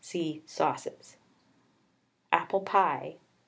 (See 0.03 0.41
"Sauces.") 0.47 1.17
APPLE 2.31 2.61
PIE. 2.61 3.17